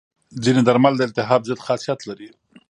[0.43, 2.29] ځینې درمل د التهاب ضد خاصیت لري.